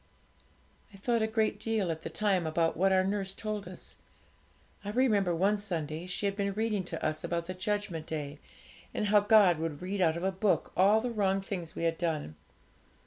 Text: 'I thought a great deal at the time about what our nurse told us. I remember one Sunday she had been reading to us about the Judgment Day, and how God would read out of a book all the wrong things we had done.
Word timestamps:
'I 0.91 0.97
thought 0.97 1.21
a 1.21 1.27
great 1.27 1.59
deal 1.59 1.91
at 1.91 2.01
the 2.01 2.09
time 2.09 2.47
about 2.47 2.75
what 2.75 2.91
our 2.91 3.03
nurse 3.03 3.35
told 3.35 3.67
us. 3.67 3.95
I 4.83 4.89
remember 4.89 5.35
one 5.35 5.57
Sunday 5.57 6.07
she 6.07 6.25
had 6.25 6.35
been 6.35 6.53
reading 6.53 6.83
to 6.85 7.05
us 7.05 7.23
about 7.23 7.45
the 7.45 7.53
Judgment 7.53 8.07
Day, 8.07 8.39
and 8.95 9.05
how 9.09 9.19
God 9.19 9.59
would 9.59 9.79
read 9.83 10.01
out 10.01 10.17
of 10.17 10.23
a 10.23 10.31
book 10.31 10.71
all 10.75 11.01
the 11.01 11.11
wrong 11.11 11.39
things 11.39 11.75
we 11.75 11.83
had 11.83 11.99
done. 11.99 12.33